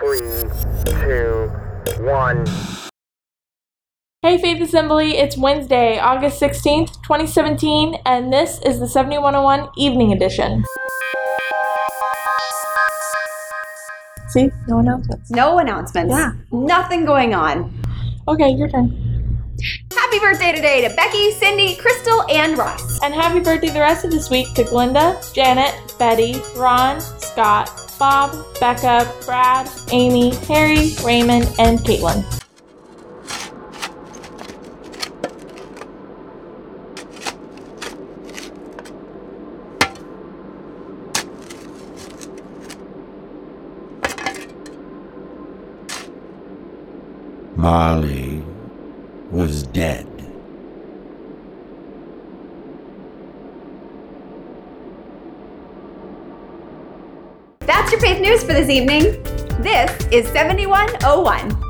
[0.00, 0.20] Three,
[0.86, 1.52] two,
[2.02, 2.46] one.
[4.22, 10.64] Hey Faith Assembly, it's Wednesday, August 16th, 2017, and this is the 7101 Evening Edition.
[14.28, 14.48] See?
[14.68, 15.30] No announcements.
[15.30, 16.14] No announcements.
[16.14, 16.32] Yeah.
[16.50, 17.70] Nothing going on.
[18.26, 18.88] Okay, your turn.
[19.92, 23.02] Happy birthday today to Becky, Cindy, Crystal, and Ross.
[23.02, 28.34] And happy birthday the rest of this week to Glinda, Janet, Betty, Ron, Scott, Bob,
[28.58, 32.24] Becca, Brad, Amy, Harry, Raymond, and Caitlin.
[47.54, 48.42] Molly
[49.30, 50.19] was dead.
[57.70, 59.22] That's your faith news for this evening.
[59.62, 61.69] This is 7101.